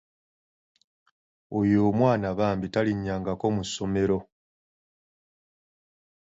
[1.59, 4.19] Oyo omwana bambi talinnyangako mu ssomero.